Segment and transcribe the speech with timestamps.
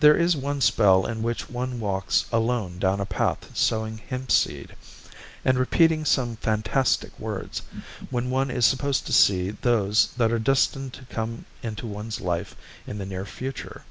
[0.00, 4.70] There is one spell in which one walks alone down a path sowing hempseed,
[5.44, 7.60] and repeating some fantastic words;
[8.08, 12.56] when one is supposed to see those that are destined to come into one's life
[12.86, 13.82] in the near future.